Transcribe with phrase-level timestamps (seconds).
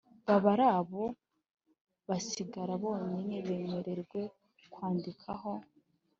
[0.27, 1.03] baba aribo
[2.09, 4.21] basigara bonyine bemerewe
[4.73, 5.51] kwandikaho